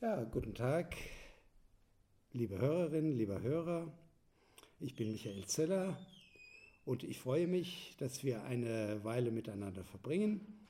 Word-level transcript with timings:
Ja, 0.00 0.22
guten 0.22 0.54
Tag, 0.54 0.94
liebe 2.32 2.56
Hörerinnen, 2.56 3.18
lieber 3.18 3.42
Hörer. 3.42 3.92
Ich 4.78 4.94
bin 4.94 5.10
Michael 5.10 5.44
Zeller 5.46 5.98
und 6.84 7.02
ich 7.02 7.18
freue 7.18 7.48
mich, 7.48 7.96
dass 7.98 8.22
wir 8.22 8.44
eine 8.44 9.02
Weile 9.02 9.32
miteinander 9.32 9.82
verbringen. 9.82 10.68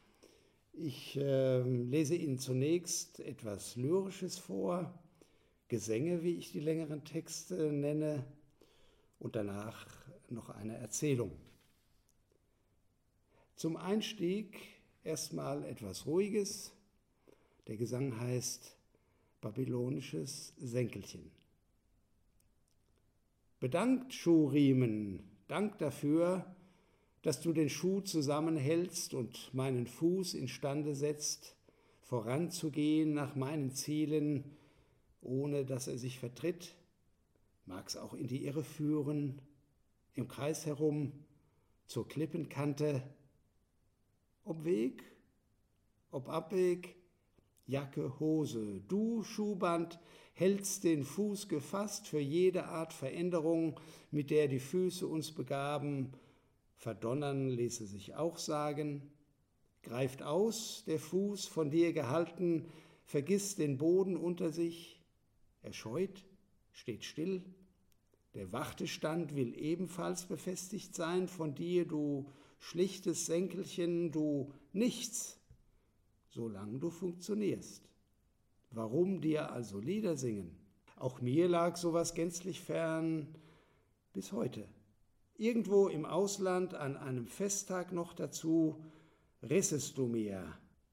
Ich 0.72 1.18
äh, 1.18 1.60
lese 1.60 2.14
Ihnen 2.14 2.38
zunächst 2.38 3.20
etwas 3.20 3.76
Lyrisches 3.76 4.38
vor, 4.38 4.98
Gesänge, 5.68 6.22
wie 6.22 6.38
ich 6.38 6.50
die 6.50 6.60
längeren 6.60 7.04
Texte 7.04 7.70
nenne, 7.70 8.24
und 9.18 9.36
danach 9.36 9.86
noch 10.30 10.48
eine 10.48 10.78
Erzählung. 10.78 11.32
Zum 13.56 13.76
Einstieg 13.76 14.58
erstmal 15.04 15.66
etwas 15.66 16.06
Ruhiges. 16.06 16.72
Der 17.66 17.76
Gesang 17.76 18.18
heißt 18.18 18.77
babylonisches 19.40 20.54
Senkelchen. 20.58 21.30
Bedankt, 23.60 24.14
Schuhriemen, 24.14 25.20
Dank 25.48 25.78
dafür, 25.78 26.44
dass 27.22 27.40
du 27.40 27.52
den 27.52 27.70
Schuh 27.70 28.00
zusammenhältst 28.00 29.14
und 29.14 29.52
meinen 29.54 29.86
Fuß 29.86 30.34
instande 30.34 30.94
setzt, 30.94 31.56
voranzugehen 32.02 33.14
nach 33.14 33.34
meinen 33.34 33.72
Zielen, 33.72 34.44
ohne 35.22 35.64
dass 35.64 35.88
er 35.88 35.98
sich 35.98 36.18
vertritt, 36.18 36.76
mag's 37.66 37.96
auch 37.96 38.14
in 38.14 38.28
die 38.28 38.44
Irre 38.44 38.62
führen, 38.62 39.40
im 40.14 40.28
Kreis 40.28 40.66
herum, 40.66 41.12
zur 41.86 42.06
Klippenkante, 42.06 43.02
ob 44.44 44.64
Weg, 44.64 45.02
ob 46.10 46.28
Abweg, 46.28 46.94
Jacke, 47.68 48.18
Hose. 48.18 48.80
Du, 48.88 49.22
Schuhband, 49.22 50.00
hältst 50.32 50.84
den 50.84 51.04
Fuß 51.04 51.48
gefasst 51.48 52.08
für 52.08 52.18
jede 52.18 52.64
Art 52.64 52.94
Veränderung, 52.94 53.78
mit 54.10 54.30
der 54.30 54.48
die 54.48 54.58
Füße 54.58 55.06
uns 55.06 55.32
begaben. 55.32 56.12
Verdonnern 56.76 57.50
ließe 57.50 57.86
sich 57.86 58.14
auch 58.14 58.38
sagen. 58.38 59.02
Greift 59.82 60.22
aus, 60.22 60.82
der 60.86 60.98
Fuß, 60.98 61.46
von 61.46 61.70
dir 61.70 61.92
gehalten, 61.92 62.64
vergisst 63.04 63.58
den 63.58 63.76
Boden 63.76 64.16
unter 64.16 64.48
sich. 64.48 65.02
Er 65.62 65.74
scheut, 65.74 66.24
steht 66.72 67.04
still. 67.04 67.44
Der 68.32 68.50
Wartestand 68.50 69.36
will 69.36 69.54
ebenfalls 69.58 70.24
befestigt 70.24 70.94
sein 70.94 71.28
von 71.28 71.54
dir, 71.54 71.86
du 71.86 72.30
schlichtes 72.58 73.26
Senkelchen, 73.26 74.10
du 74.10 74.52
Nichts 74.72 75.37
solange 76.38 76.78
du 76.78 76.88
funktionierst. 76.88 77.82
Warum 78.70 79.20
dir 79.20 79.50
also 79.50 79.80
Lieder 79.80 80.16
singen? 80.16 80.56
Auch 80.94 81.20
mir 81.20 81.48
lag 81.48 81.76
sowas 81.76 82.14
gänzlich 82.14 82.60
fern 82.60 83.26
bis 84.12 84.30
heute. 84.30 84.68
Irgendwo 85.36 85.88
im 85.88 86.06
Ausland 86.06 86.74
an 86.74 86.96
einem 86.96 87.26
Festtag 87.26 87.90
noch 87.90 88.12
dazu 88.12 88.76
rissest 89.42 89.98
du 89.98 90.06
mir, 90.06 90.44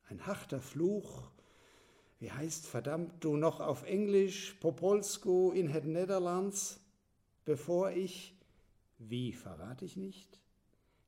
ein 0.10 0.26
harter 0.26 0.62
Fluch, 0.62 1.30
wie 2.18 2.32
heißt 2.32 2.66
verdammt 2.66 3.24
du 3.24 3.38
noch 3.38 3.60
auf 3.60 3.84
Englisch, 3.84 4.56
Popolsko 4.60 5.52
in 5.52 5.68
het 5.68 5.86
Netherlands, 5.86 6.80
bevor 7.44 7.92
ich, 7.92 8.36
wie 8.98 9.32
verrate 9.32 9.86
ich 9.86 9.96
nicht, 9.96 10.42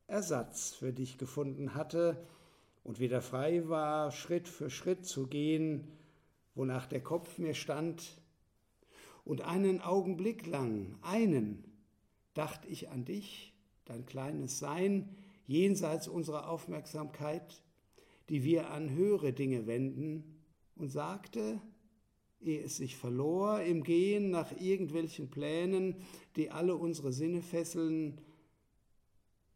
Ersatz 0.06 0.76
für 0.76 0.94
dich 0.94 1.18
gefunden 1.18 1.74
hatte, 1.74 2.24
und 2.88 3.02
wieder 3.02 3.22
frei 3.22 3.68
war, 3.68 4.14
Schritt 4.14 4.48
für 4.48 4.70
Schritt 4.70 5.06
zu 5.06 5.28
gehen, 5.28 5.92
wonach 6.56 6.86
der 6.86 7.04
Kopf 7.04 7.38
mir 7.38 7.54
stand. 7.54 8.18
Und 9.26 9.42
einen 9.42 9.82
Augenblick 9.82 10.48
lang, 10.48 10.96
einen, 11.02 11.66
dachte 12.34 12.66
ich 12.70 12.88
an 12.88 13.04
dich, 13.04 13.54
dein 13.84 14.06
kleines 14.06 14.60
Sein, 14.60 15.10
jenseits 15.48 16.08
unserer 16.08 16.50
Aufmerksamkeit, 16.50 17.62
die 18.30 18.46
wir 18.46 18.70
an 18.70 18.90
höhere 18.90 19.34
Dinge 19.34 19.68
wenden, 19.68 20.24
und 20.78 20.88
sagte, 20.88 21.60
ehe 22.40 22.62
es 22.62 22.78
sich 22.78 22.96
verlor 22.96 23.60
im 23.60 23.84
Gehen 23.84 24.30
nach 24.30 24.54
irgendwelchen 24.62 25.30
Plänen, 25.30 25.98
die 26.38 26.52
alle 26.52 26.78
unsere 26.78 27.12
Sinne 27.12 27.42
fesseln, 27.42 28.22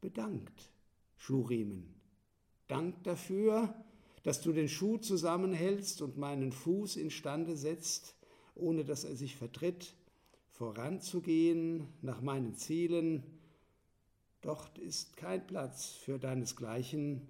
bedankt, 0.01 0.69
Schurimen. 1.15 2.00
Dank 2.71 3.03
dafür, 3.03 3.75
dass 4.23 4.41
du 4.41 4.53
den 4.53 4.69
Schuh 4.69 4.97
zusammenhältst 4.97 6.01
und 6.01 6.17
meinen 6.17 6.53
Fuß 6.53 6.95
instande 6.95 7.57
setzt, 7.57 8.15
ohne 8.55 8.85
dass 8.85 9.03
er 9.03 9.17
sich 9.17 9.35
vertritt, 9.35 9.93
voranzugehen 10.51 11.87
nach 12.01 12.21
meinen 12.21 12.55
Zielen. 12.55 13.23
Dort 14.39 14.77
ist 14.77 15.17
kein 15.17 15.45
Platz 15.45 15.89
für 15.89 16.17
deinesgleichen, 16.17 17.27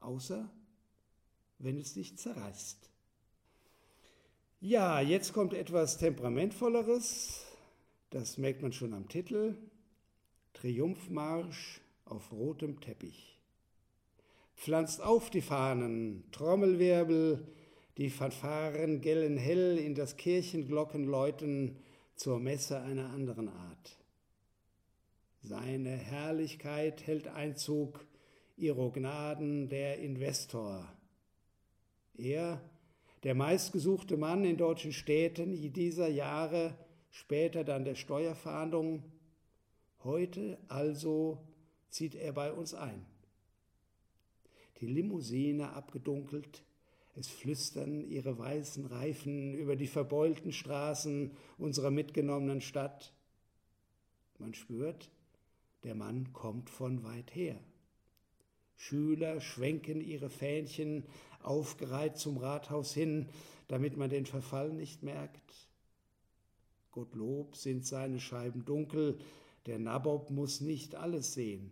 außer 0.00 0.50
wenn 1.60 1.78
es 1.78 1.94
dich 1.94 2.18
zerreißt. 2.18 2.90
Ja, 4.60 5.00
jetzt 5.00 5.32
kommt 5.32 5.54
etwas 5.54 5.96
temperamentvolleres. 5.98 7.46
Das 8.10 8.36
merkt 8.36 8.62
man 8.62 8.72
schon 8.72 8.94
am 8.94 9.08
Titel. 9.08 9.56
Triumphmarsch 10.54 11.80
auf 12.04 12.32
rotem 12.32 12.80
Teppich 12.80 13.39
pflanzt 14.60 15.00
auf 15.00 15.30
die 15.30 15.40
Fahnen, 15.40 16.22
Trommelwirbel, 16.32 17.46
die 17.96 18.10
Fanfaren 18.10 19.00
gellen 19.00 19.38
hell 19.38 19.78
in 19.78 19.94
das 19.94 20.18
Kirchenglockenläuten 20.18 21.78
zur 22.14 22.38
Messe 22.40 22.78
einer 22.82 23.08
anderen 23.08 23.48
Art. 23.48 23.98
Seine 25.40 25.96
Herrlichkeit 25.96 27.06
hält 27.06 27.26
Einzug, 27.28 28.06
ihro 28.58 28.90
Gnaden 28.90 29.70
der 29.70 29.98
Investor. 29.98 30.86
Er, 32.18 32.60
der 33.24 33.34
meistgesuchte 33.34 34.18
Mann 34.18 34.44
in 34.44 34.58
deutschen 34.58 34.92
Städten 34.92 35.72
dieser 35.72 36.08
Jahre, 36.08 36.74
später 37.10 37.64
dann 37.64 37.86
der 37.86 37.94
Steuerfahndung, 37.94 39.04
heute 40.04 40.58
also 40.68 41.38
zieht 41.88 42.14
er 42.14 42.34
bei 42.34 42.52
uns 42.52 42.74
ein 42.74 43.06
die 44.80 44.86
Limousine 44.86 45.72
abgedunkelt, 45.72 46.64
es 47.16 47.28
flüstern 47.28 48.08
ihre 48.08 48.38
weißen 48.38 48.86
Reifen 48.86 49.54
über 49.54 49.76
die 49.76 49.88
verbeulten 49.88 50.52
Straßen 50.52 51.32
unserer 51.58 51.90
mitgenommenen 51.90 52.60
Stadt. 52.60 53.12
Man 54.38 54.54
spürt, 54.54 55.10
der 55.84 55.94
Mann 55.94 56.32
kommt 56.32 56.70
von 56.70 57.02
weit 57.02 57.34
her. 57.34 57.58
Schüler 58.76 59.40
schwenken 59.40 60.00
ihre 60.00 60.30
Fähnchen 60.30 61.04
aufgereiht 61.42 62.16
zum 62.16 62.38
Rathaus 62.38 62.94
hin, 62.94 63.28
damit 63.68 63.96
man 63.96 64.08
den 64.08 64.24
Verfall 64.24 64.72
nicht 64.72 65.02
merkt. 65.02 65.68
Gottlob 66.90 67.56
sind 67.56 67.84
seine 67.84 68.18
Scheiben 68.18 68.64
dunkel, 68.64 69.18
der 69.66 69.78
Nabob 69.78 70.30
muss 70.30 70.60
nicht 70.60 70.94
alles 70.94 71.34
sehen. 71.34 71.70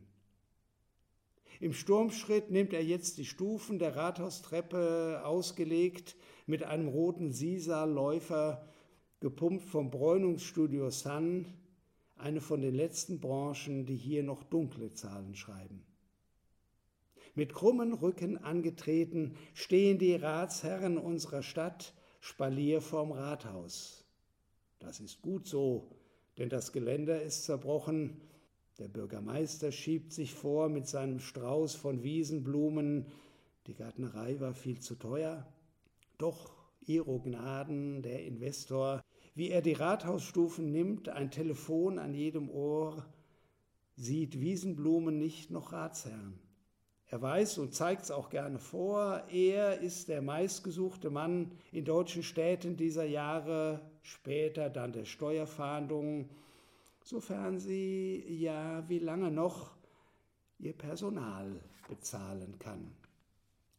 Im 1.60 1.72
Sturmschritt 1.72 2.50
nimmt 2.52 2.72
er 2.72 2.84
jetzt 2.84 3.18
die 3.18 3.24
Stufen 3.24 3.80
der 3.80 3.96
Rathaustreppe 3.96 5.22
ausgelegt 5.24 6.14
mit 6.46 6.62
einem 6.62 6.86
roten 6.86 7.32
Sisa-Läufer, 7.32 8.64
gepumpt 9.18 9.64
vom 9.64 9.90
Bräunungsstudio 9.90 10.90
Sun, 10.90 11.46
eine 12.16 12.40
von 12.40 12.60
den 12.60 12.74
letzten 12.74 13.18
Branchen, 13.18 13.86
die 13.86 13.96
hier 13.96 14.22
noch 14.22 14.44
dunkle 14.44 14.92
Zahlen 14.92 15.34
schreiben. 15.34 15.84
Mit 17.34 17.52
krummen 17.52 17.92
Rücken 17.92 18.38
angetreten 18.38 19.34
stehen 19.52 19.98
die 19.98 20.14
Ratsherren 20.14 20.96
unserer 20.96 21.42
Stadt 21.42 21.92
Spalier 22.20 22.80
vorm 22.80 23.10
Rathaus. 23.10 24.04
Das 24.78 25.00
ist 25.00 25.22
gut 25.22 25.46
so, 25.46 25.90
denn 26.38 26.48
das 26.48 26.72
Geländer 26.72 27.20
ist 27.20 27.44
zerbrochen 27.44 28.20
der 28.78 28.88
Bürgermeister 28.88 29.72
schiebt 29.72 30.12
sich 30.12 30.34
vor 30.34 30.68
mit 30.68 30.86
seinem 30.86 31.18
Strauß 31.18 31.74
von 31.74 32.04
Wiesenblumen. 32.04 33.06
Die 33.66 33.74
Gärtnerei 33.74 34.38
war 34.38 34.54
viel 34.54 34.78
zu 34.78 34.94
teuer. 34.94 35.46
Doch, 36.16 36.50
Ihro 36.86 37.18
Gnaden, 37.18 38.02
der 38.02 38.24
Investor, 38.24 39.02
wie 39.34 39.50
er 39.50 39.62
die 39.62 39.72
Rathausstufen 39.72 40.70
nimmt, 40.70 41.08
ein 41.08 41.30
Telefon 41.30 41.98
an 41.98 42.14
jedem 42.14 42.48
Ohr, 42.50 43.04
sieht 43.96 44.40
Wiesenblumen 44.40 45.18
nicht 45.18 45.50
noch 45.50 45.72
Ratsherren. 45.72 46.38
Er 47.06 47.20
weiß 47.20 47.58
und 47.58 47.74
zeigt 47.74 48.02
es 48.02 48.10
auch 48.10 48.30
gerne 48.30 48.58
vor, 48.58 49.24
er 49.32 49.80
ist 49.80 50.08
der 50.08 50.22
meistgesuchte 50.22 51.10
Mann 51.10 51.52
in 51.72 51.84
deutschen 51.84 52.22
Städten 52.22 52.76
dieser 52.76 53.06
Jahre, 53.06 53.80
später 54.02 54.70
dann 54.70 54.92
der 54.92 55.04
Steuerfahndung, 55.04 56.28
sofern 57.08 57.58
sie 57.58 58.22
ja 58.28 58.86
wie 58.86 58.98
lange 58.98 59.30
noch 59.30 59.70
ihr 60.58 60.74
Personal 60.74 61.58
bezahlen 61.88 62.58
kann. 62.58 62.94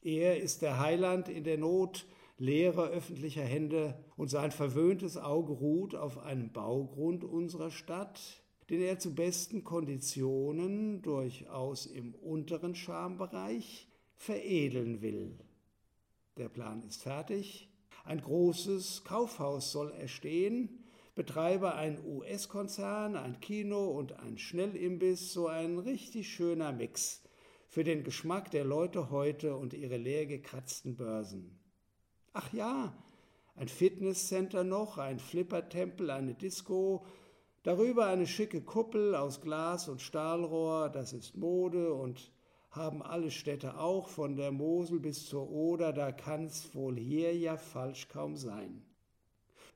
Er 0.01 0.41
ist 0.41 0.63
der 0.63 0.79
Heiland 0.79 1.29
in 1.29 1.43
der 1.43 1.59
Not, 1.59 2.07
leerer 2.39 2.87
öffentlicher 2.87 3.43
Hände 3.43 4.03
und 4.17 4.29
sein 4.29 4.51
verwöhntes 4.51 5.15
Auge 5.15 5.53
ruht 5.53 5.93
auf 5.93 6.17
einem 6.17 6.51
Baugrund 6.51 7.23
unserer 7.23 7.69
Stadt, 7.69 8.19
den 8.71 8.81
er 8.81 8.97
zu 8.97 9.13
besten 9.13 9.63
Konditionen 9.63 11.03
durchaus 11.03 11.85
im 11.85 12.15
unteren 12.15 12.73
Schambereich 12.73 13.87
veredeln 14.15 15.03
will. 15.03 15.37
Der 16.37 16.49
Plan 16.49 16.81
ist 16.81 17.03
fertig. 17.03 17.69
Ein 18.05 18.21
großes 18.21 19.03
Kaufhaus 19.03 19.71
soll 19.71 19.91
erstehen, 19.91 20.78
Betreiber 21.19 21.75
ein 21.75 21.99
US-Konzern, 22.05 23.17
ein 23.17 23.41
Kino 23.41 23.87
und 23.87 24.13
ein 24.21 24.37
Schnellimbiss, 24.37 25.33
so 25.33 25.47
ein 25.47 25.77
richtig 25.77 26.33
schöner 26.33 26.71
Mix 26.71 27.23
für 27.67 27.83
den 27.83 28.05
Geschmack 28.05 28.51
der 28.51 28.63
Leute 28.63 29.09
heute 29.09 29.57
und 29.57 29.73
ihre 29.73 29.97
leer 29.97 30.27
gekratzten 30.27 30.95
Börsen. 30.95 31.59
Ach 32.31 32.53
ja, 32.53 32.93
ein 33.57 33.67
Fitnesscenter 33.67 34.63
noch, 34.63 34.97
ein 34.97 35.19
Flippertempel, 35.19 36.09
eine 36.09 36.35
Disco, 36.35 37.05
darüber 37.63 38.05
eine 38.05 38.25
schicke 38.25 38.61
Kuppel 38.61 39.13
aus 39.13 39.41
Glas 39.41 39.89
und 39.89 40.01
Stahlrohr, 40.01 40.87
das 40.87 41.11
ist 41.11 41.35
Mode 41.35 41.93
und 41.93 42.31
haben 42.71 43.03
alle 43.03 43.31
Städte 43.31 43.77
auch, 43.77 44.07
von 44.07 44.37
der 44.37 44.53
Mosel 44.53 45.01
bis 45.01 45.25
zur 45.25 45.51
Oder, 45.51 45.91
da 45.91 46.13
kann's 46.13 46.73
wohl 46.73 46.95
hier 46.97 47.35
ja 47.35 47.57
falsch 47.57 48.07
kaum 48.07 48.37
sein. 48.37 48.85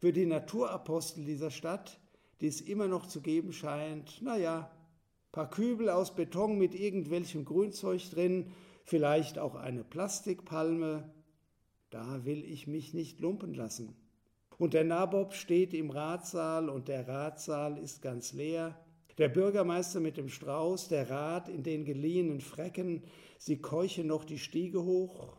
Für 0.03 0.11
die 0.11 0.25
Naturapostel 0.25 1.23
dieser 1.23 1.49
Stadt, 1.49 1.97
die 2.41 2.47
es 2.47 2.59
immer 2.59 2.89
noch 2.89 3.05
zu 3.05 3.21
geben 3.21 3.53
scheint, 3.53 4.21
naja, 4.21 4.69
paar 5.31 5.49
Kübel 5.49 5.89
aus 5.89 6.13
Beton 6.13 6.57
mit 6.57 6.75
irgendwelchem 6.75 7.45
Grünzeug 7.45 8.09
drin, 8.09 8.51
vielleicht 8.83 9.39
auch 9.39 9.55
eine 9.55 9.85
Plastikpalme, 9.85 11.09
da 11.89 12.25
will 12.25 12.43
ich 12.43 12.67
mich 12.67 12.93
nicht 12.93 13.21
lumpen 13.21 13.53
lassen. 13.53 13.95
Und 14.57 14.73
der 14.73 14.83
Nabob 14.83 15.35
steht 15.35 15.73
im 15.73 15.89
Ratssaal 15.89 16.67
und 16.67 16.89
der 16.89 17.07
Ratssaal 17.07 17.77
ist 17.77 18.01
ganz 18.01 18.33
leer. 18.33 18.77
Der 19.17 19.29
Bürgermeister 19.29 20.01
mit 20.01 20.17
dem 20.17 20.27
Strauß, 20.27 20.89
der 20.89 21.09
Rat 21.09 21.47
in 21.47 21.63
den 21.63 21.85
geliehenen 21.85 22.41
Frecken, 22.41 23.03
sie 23.37 23.61
keuchen 23.61 24.07
noch 24.07 24.25
die 24.25 24.39
Stiege 24.39 24.83
hoch. 24.83 25.37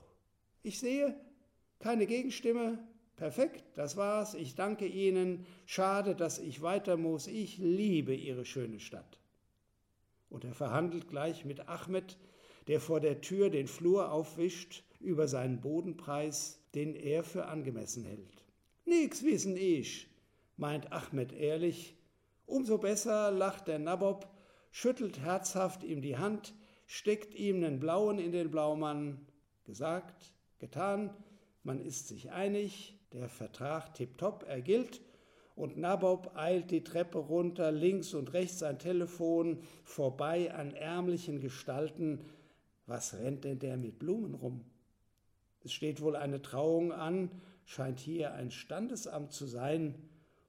Ich 0.62 0.80
sehe, 0.80 1.14
keine 1.80 2.06
Gegenstimme, 2.06 2.78
Perfekt, 3.16 3.64
das 3.76 3.96
war's. 3.96 4.34
Ich 4.34 4.56
danke 4.56 4.86
Ihnen. 4.86 5.46
Schade, 5.66 6.16
dass 6.16 6.38
ich 6.38 6.62
weiter 6.62 6.96
muss. 6.96 7.26
Ich 7.28 7.58
liebe 7.58 8.14
Ihre 8.14 8.44
schöne 8.44 8.80
Stadt. 8.80 9.18
Und 10.28 10.44
er 10.44 10.54
verhandelt 10.54 11.08
gleich 11.08 11.44
mit 11.44 11.68
Ahmed, 11.68 12.18
der 12.66 12.80
vor 12.80 12.98
der 12.98 13.20
Tür 13.20 13.50
den 13.50 13.68
Flur 13.68 14.10
aufwischt 14.10 14.82
über 14.98 15.28
seinen 15.28 15.60
Bodenpreis, 15.60 16.60
den 16.74 16.96
er 16.96 17.22
für 17.22 17.46
angemessen 17.46 18.04
hält. 18.04 18.44
Nix 18.84 19.22
wissen 19.22 19.56
ich, 19.56 20.08
meint 20.56 20.92
Ahmed 20.92 21.32
ehrlich. 21.32 21.94
Umso 22.46 22.78
besser 22.78 23.30
lacht 23.30 23.68
der 23.68 23.78
Nabob, 23.78 24.28
schüttelt 24.72 25.20
herzhaft 25.20 25.84
ihm 25.84 26.02
die 26.02 26.18
Hand, 26.18 26.52
steckt 26.86 27.34
ihm 27.34 27.60
nen 27.60 27.78
Blauen 27.78 28.18
in 28.18 28.32
den 28.32 28.50
Blaumann. 28.50 29.24
Gesagt, 29.64 30.34
getan, 30.58 31.14
man 31.62 31.80
ist 31.80 32.08
sich 32.08 32.32
einig, 32.32 32.98
der 33.20 33.28
Vertrag 33.28 33.94
tipptopp, 33.94 34.44
er 34.48 34.60
gilt. 34.60 35.00
Und 35.56 35.76
Nabob 35.76 36.32
eilt 36.34 36.72
die 36.72 36.82
Treppe 36.82 37.18
runter, 37.18 37.70
links 37.70 38.12
und 38.12 38.32
rechts 38.32 38.62
ein 38.62 38.78
Telefon, 38.80 39.60
vorbei 39.84 40.52
an 40.52 40.72
ärmlichen 40.72 41.40
Gestalten. 41.40 42.24
Was 42.86 43.14
rennt 43.14 43.44
denn 43.44 43.60
der 43.60 43.76
mit 43.76 43.98
Blumen 43.98 44.34
rum? 44.34 44.64
Es 45.60 45.72
steht 45.72 46.00
wohl 46.00 46.16
eine 46.16 46.42
Trauung 46.42 46.92
an, 46.92 47.30
scheint 47.64 48.00
hier 48.00 48.34
ein 48.34 48.50
Standesamt 48.50 49.32
zu 49.32 49.46
sein, 49.46 49.94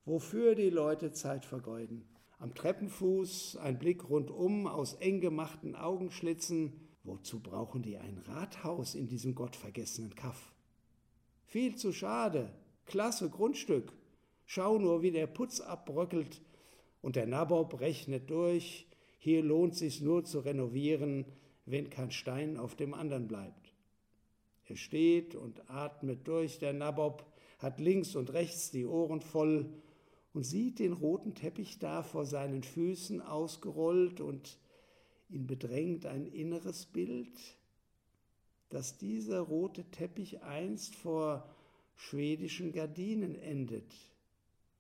wofür 0.06 0.56
die 0.56 0.72
Leute 0.72 1.12
Zeit 1.12 1.46
vergeuden. 1.46 2.04
Am 2.40 2.54
Treppenfuß 2.54 3.58
ein 3.58 3.80
Blick 3.80 4.10
rundum 4.10 4.68
aus 4.68 4.96
eng 4.96 5.22
gemachten 5.22 5.76
Augenschlitzen. 5.76 6.74
Wozu 7.04 7.40
brauchen 7.40 7.84
die 7.84 7.98
ein 7.98 8.18
Rathaus 8.18 8.96
in 8.96 9.08
diesem 9.08 9.36
gottvergessenen 9.36 10.16
Kaff? 10.16 10.55
Viel 11.56 11.78
zu 11.78 11.94
schade. 11.94 12.50
Klasse 12.86 13.30
Grundstück. 13.30 13.94
Schau 14.46 14.78
nur, 14.78 15.04
wie 15.04 15.12
der 15.12 15.26
Putz 15.26 15.62
abbröckelt. 15.62 16.42
Und 17.02 17.16
der 17.16 17.28
Nabob 17.28 17.80
rechnet 17.80 18.30
durch. 18.30 18.88
Hier 19.20 19.42
lohnt 19.42 19.74
sich's 19.74 20.02
nur 20.02 20.26
zu 20.26 20.42
renovieren, 20.42 21.24
wenn 21.66 21.90
kein 21.90 22.12
Stein 22.12 22.58
auf 22.58 22.76
dem 22.76 22.94
anderen 22.94 23.30
bleibt. 23.30 23.74
Er 24.66 24.76
steht 24.76 25.34
und 25.36 25.70
atmet 25.70 26.28
durch. 26.28 26.60
Der 26.60 26.74
Nabob 26.74 27.26
hat 27.60 27.80
links 27.80 28.18
und 28.18 28.34
rechts 28.34 28.72
die 28.72 28.86
Ohren 28.86 29.22
voll 29.22 29.70
und 30.34 30.44
sieht 30.44 30.80
den 30.80 30.92
roten 30.92 31.36
Teppich 31.36 31.80
da 31.80 32.04
vor 32.04 32.26
seinen 32.26 32.64
Füßen 32.64 33.22
ausgerollt 33.22 34.20
und 34.20 34.60
ihn 35.30 35.48
bedrängt 35.48 36.06
ein 36.06 36.26
inneres 36.26 36.86
Bild 36.86 37.32
dass 38.76 38.98
dieser 38.98 39.40
rote 39.40 39.86
Teppich 39.86 40.44
einst 40.44 40.96
vor 40.98 41.48
schwedischen 41.96 42.74
Gardinen 42.74 43.34
endet. 43.34 43.90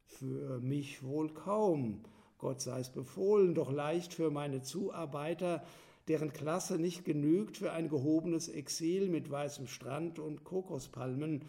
Für 0.03 0.59
mich 0.59 1.01
wohl 1.01 1.33
kaum, 1.33 2.03
Gott 2.37 2.59
sei 2.59 2.81
es 2.81 2.89
befohlen, 2.89 3.55
doch 3.55 3.71
leicht 3.71 4.13
für 4.13 4.31
meine 4.31 4.61
Zuarbeiter, 4.61 5.63
deren 6.09 6.33
Klasse 6.33 6.77
nicht 6.77 7.05
genügt 7.05 7.55
für 7.55 7.71
ein 7.71 7.87
gehobenes 7.87 8.49
Exil 8.49 9.07
mit 9.07 9.31
weißem 9.31 9.67
Strand 9.67 10.19
und 10.19 10.43
Kokospalmen, 10.43 11.45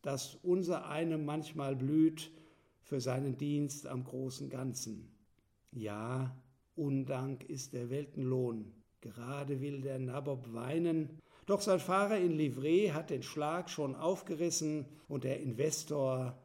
das 0.00 0.38
unser 0.42 0.88
einem 0.88 1.26
manchmal 1.26 1.76
blüht 1.76 2.30
für 2.80 3.02
seinen 3.02 3.36
Dienst 3.36 3.86
am 3.86 4.04
großen 4.04 4.48
Ganzen. 4.48 5.12
Ja, 5.70 6.34
Undank 6.76 7.44
ist 7.44 7.74
der 7.74 7.90
Weltenlohn. 7.90 8.72
Gerade 9.02 9.60
will 9.60 9.82
der 9.82 9.98
Nabob 9.98 10.54
weinen, 10.54 11.20
doch 11.50 11.60
sein 11.60 11.80
Fahrer 11.80 12.18
in 12.18 12.32
Livree 12.32 12.92
hat 12.92 13.10
den 13.10 13.24
Schlag 13.24 13.70
schon 13.70 13.96
aufgerissen 13.96 14.86
und 15.08 15.24
der 15.24 15.40
Investor, 15.40 16.38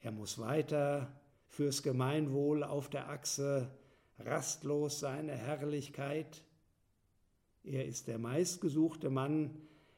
er 0.00 0.10
muss 0.10 0.38
weiter 0.38 1.12
fürs 1.46 1.82
Gemeinwohl 1.84 2.64
auf 2.64 2.90
der 2.90 3.08
Achse, 3.08 3.70
rastlos 4.18 4.98
seine 4.98 5.36
Herrlichkeit. 5.36 6.42
Er 7.62 7.86
ist 7.86 8.08
der 8.08 8.18
meistgesuchte 8.18 9.10
Mann 9.10 9.50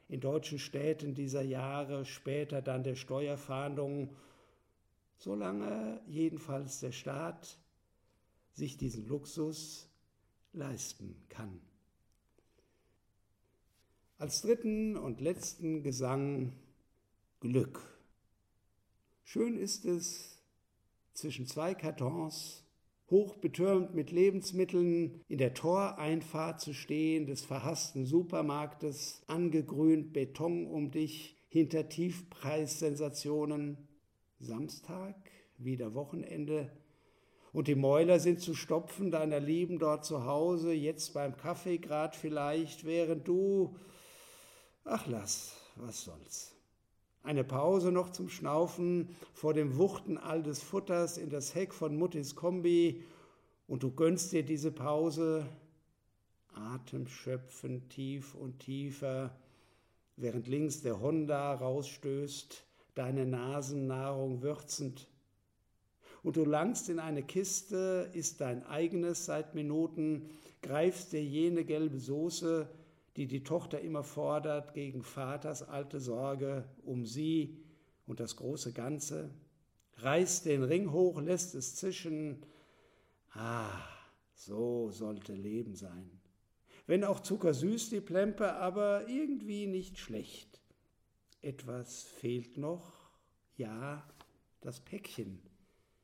in 0.07 0.19
deutschen 0.19 0.59
Städten 0.59 1.15
dieser 1.15 1.41
Jahre, 1.41 2.05
später 2.05 2.61
dann 2.61 2.83
der 2.83 2.95
Steuerfahndung, 2.95 4.15
solange 5.17 6.01
jedenfalls 6.05 6.81
der 6.81 6.91
Staat 6.91 7.57
sich 8.53 8.77
diesen 8.77 9.07
Luxus 9.07 9.89
leisten 10.53 11.15
kann. 11.29 11.59
Als 14.17 14.43
dritten 14.43 14.95
und 14.95 15.19
letzten 15.19 15.83
Gesang 15.83 16.53
Glück. 17.41 17.81
Schön 19.25 19.57
ist 19.57 19.83
es, 19.83 20.41
zwischen 21.13 21.47
zwei 21.47 21.73
Kartons, 21.73 22.63
hoch 23.11 23.35
betürmt 23.35 23.93
mit 23.93 24.11
Lebensmitteln, 24.11 25.19
in 25.27 25.37
der 25.37 25.53
Toreinfahrt 25.53 26.61
zu 26.61 26.73
stehen 26.73 27.25
des 27.25 27.43
verhassten 27.43 28.05
Supermarktes, 28.05 29.21
angegrünt 29.27 30.13
Beton 30.13 30.65
um 30.65 30.91
dich, 30.91 31.35
hinter 31.49 31.89
Tiefpreissensationen. 31.89 33.77
Samstag, 34.39 35.15
wieder 35.57 35.93
Wochenende, 35.93 36.71
und 37.51 37.67
die 37.67 37.75
Mäuler 37.75 38.21
sind 38.21 38.39
zu 38.39 38.53
stopfen 38.53 39.11
deiner 39.11 39.41
Lieben 39.41 39.77
dort 39.77 40.05
zu 40.05 40.23
Hause, 40.23 40.71
jetzt 40.71 41.13
beim 41.13 41.35
Kaffee 41.35 41.79
grad 41.79 42.15
vielleicht, 42.15 42.85
während 42.85 43.27
du 43.27 43.75
Ach 44.87 45.07
lass, 45.07 45.55
was 45.77 46.03
soll's. 46.03 46.53
Eine 47.23 47.43
Pause 47.43 47.91
noch 47.91 48.11
zum 48.11 48.29
Schnaufen 48.29 49.09
vor 49.33 49.55
dem 49.55 49.79
Wuchten 49.79 50.19
all 50.19 50.43
des 50.43 50.61
Futters 50.61 51.17
in 51.17 51.31
das 51.31 51.55
Heck 51.55 51.73
von 51.73 51.97
Muttis 51.97 52.35
Kombi 52.35 53.03
und 53.67 53.81
du 53.81 53.89
gönnst 53.89 54.31
dir 54.31 54.43
diese 54.43 54.71
Pause, 54.71 55.47
Atem 56.53 57.07
schöpfen 57.07 57.89
tief 57.89 58.35
und 58.35 58.59
tiefer, 58.59 59.35
während 60.17 60.47
links 60.47 60.83
der 60.83 60.99
Honda 61.01 61.55
rausstößt, 61.55 62.63
deine 62.93 63.25
Nasennahrung 63.25 64.43
würzend. 64.43 65.07
Und 66.21 66.37
du 66.37 66.45
langst 66.45 66.89
in 66.89 66.99
eine 66.99 67.23
Kiste, 67.23 68.11
isst 68.13 68.39
dein 68.39 68.63
eigenes 68.67 69.25
seit 69.25 69.55
Minuten, 69.55 70.29
greifst 70.61 71.11
dir 71.11 71.23
jene 71.23 71.65
gelbe 71.65 71.97
Soße, 71.97 72.69
die 73.15 73.27
die 73.27 73.43
Tochter 73.43 73.79
immer 73.79 74.03
fordert 74.03 74.73
gegen 74.73 75.03
Vaters 75.03 75.63
alte 75.63 75.99
Sorge 75.99 76.65
um 76.83 77.05
sie 77.05 77.57
und 78.05 78.19
das 78.19 78.35
große 78.35 78.73
Ganze, 78.73 79.29
reißt 79.97 80.45
den 80.45 80.63
Ring 80.63 80.91
hoch, 80.91 81.21
lässt 81.21 81.55
es 81.55 81.75
zischen. 81.75 82.45
Ah, 83.31 83.79
so 84.33 84.89
sollte 84.91 85.33
Leben 85.33 85.75
sein. 85.75 86.09
Wenn 86.87 87.03
auch 87.03 87.19
zuckersüß 87.19 87.89
die 87.89 88.01
Plempe, 88.01 88.53
aber 88.53 89.07
irgendwie 89.07 89.65
nicht 89.65 89.97
schlecht. 89.97 90.61
etwas 91.41 92.03
fehlt 92.03 92.57
noch, 92.57 92.93
ja, 93.55 94.03
das 94.61 94.79
Päckchen. 94.79 95.41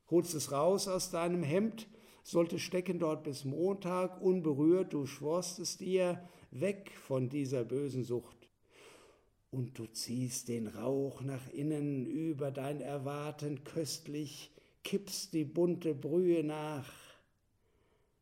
Holst 0.10 0.36
es 0.36 0.52
raus 0.52 0.88
aus 0.88 1.10
deinem 1.10 1.42
Hemd, 1.42 1.88
sollte 2.24 2.60
stecken 2.60 3.00
dort 3.00 3.24
bis 3.24 3.44
Montag, 3.44 4.22
unberührt, 4.22 4.94
du 4.94 5.06
schworst 5.08 5.60
es 5.60 5.78
dir, 5.78 6.28
weg 6.52 6.92
von 6.92 7.30
dieser 7.30 7.64
bösen 7.64 8.04
Sucht. 8.04 8.38
Und 9.50 9.78
du 9.78 9.86
ziehst 9.86 10.48
den 10.48 10.68
Rauch 10.68 11.22
nach 11.22 11.50
innen 11.52 12.06
über 12.06 12.52
dein 12.52 12.80
Erwarten 12.80 13.64
köstlich, 13.64 14.52
kippst 14.84 15.34
die 15.34 15.44
bunte 15.44 15.94
Brühe 15.94 16.44
nach. 16.44 16.90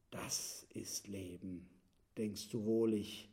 Das 0.10 0.66
ist 0.74 1.08
Leben, 1.08 1.70
denkst 2.18 2.50
du 2.50 2.66
wohlig, 2.66 3.30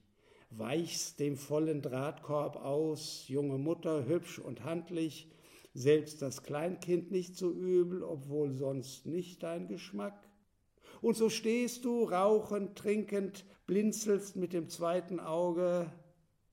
weichst 0.50 1.21
dem 1.21 1.37
vollen 1.37 1.81
Drahtkorb 1.81 2.57
aus, 2.57 3.29
junge 3.29 3.57
Mutter, 3.57 4.07
hübsch 4.07 4.38
und 4.38 4.65
handlich, 4.65 5.29
selbst 5.73 6.21
das 6.23 6.43
Kleinkind 6.43 7.11
nicht 7.11 7.37
so 7.37 7.50
übel, 7.50 8.03
obwohl 8.03 8.53
sonst 8.53 9.07
nicht 9.07 9.43
dein 9.43 9.69
Geschmack. 9.69 10.25
Und 11.00 11.17
so 11.17 11.29
stehst 11.29 11.85
du, 11.85 12.05
rauchend, 12.05 12.76
trinkend, 12.76 13.45
blinzelst 13.67 14.37
mit 14.37 14.53
dem 14.53 14.69
zweiten 14.69 15.21
Auge. 15.21 15.93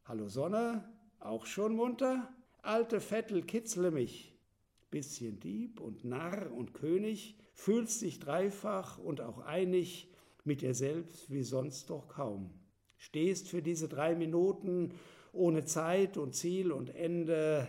Hallo 0.05 0.27
Sonne, 0.27 0.87
auch 1.19 1.45
schon 1.45 1.75
munter? 1.75 2.29
Alte 2.61 2.99
Vettel, 2.99 3.43
kitzle 3.43 3.91
mich. 3.91 4.35
Bisschen 4.91 5.39
Dieb 5.39 5.79
und 5.79 6.03
Narr 6.03 6.51
und 6.51 6.73
König, 6.73 7.37
fühlst 7.53 8.01
dich 8.01 8.19
dreifach 8.19 8.97
und 8.97 9.21
auch 9.21 9.39
einig 9.39 10.11
mit 10.43 10.61
dir 10.61 10.75
selbst 10.75 11.31
wie 11.31 11.43
sonst 11.43 11.89
doch 11.89 12.07
kaum. 12.07 12.51
Stehst 12.97 13.47
für 13.47 13.61
diese 13.61 13.87
drei 13.87 14.15
Minuten 14.15 14.93
ohne 15.31 15.65
Zeit 15.65 16.17
und 16.17 16.35
Ziel 16.35 16.71
und 16.71 16.93
Ende. 16.93 17.67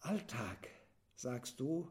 Alltag, 0.00 0.68
sagst 1.14 1.58
du, 1.60 1.88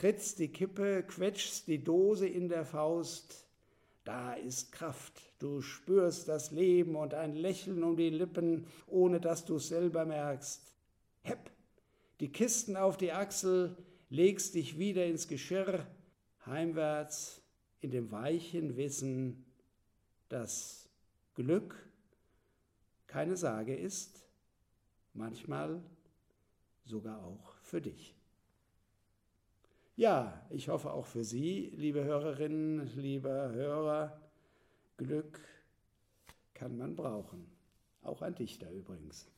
trittst 0.00 0.38
die 0.38 0.48
Kippe, 0.48 1.02
quetschst 1.02 1.68
die 1.68 1.84
Dose 1.84 2.26
in 2.26 2.48
der 2.48 2.64
Faust. 2.64 3.44
Da 4.04 4.32
ist 4.32 4.72
Kraft, 4.72 5.20
du 5.38 5.60
spürst 5.60 6.26
das 6.26 6.52
Leben 6.52 6.96
und 6.96 7.12
ein 7.12 7.36
Lächeln 7.36 7.84
um 7.84 7.98
die 7.98 8.08
Lippen, 8.08 8.66
ohne 8.86 9.20
dass 9.20 9.44
du's 9.44 9.68
selber 9.68 10.06
merkst. 10.06 10.62
Hepp, 11.20 11.50
die 12.18 12.32
Kisten 12.32 12.78
auf 12.78 12.96
die 12.96 13.12
Achsel, 13.12 13.76
legst 14.08 14.54
dich 14.54 14.78
wieder 14.78 15.04
ins 15.04 15.28
Geschirr, 15.28 15.86
heimwärts 16.46 17.42
in 17.82 17.90
dem 17.90 18.10
weichen 18.10 18.78
Wissen, 18.78 19.44
dass 20.30 20.88
Glück 21.34 21.76
keine 23.06 23.36
Sage 23.36 23.76
ist, 23.76 24.24
manchmal 25.12 25.82
sogar 26.86 27.22
auch 27.22 27.54
für 27.60 27.82
dich. 27.82 28.14
Ja, 30.00 30.46
ich 30.48 30.70
hoffe 30.70 30.94
auch 30.94 31.04
für 31.04 31.24
Sie, 31.24 31.74
liebe 31.76 32.02
Hörerinnen, 32.02 32.90
lieber 32.96 33.50
Hörer, 33.50 34.18
Glück 34.96 35.38
kann 36.54 36.78
man 36.78 36.96
brauchen. 36.96 37.46
Auch 38.00 38.22
ein 38.22 38.34
Dichter 38.34 38.70
übrigens. 38.70 39.30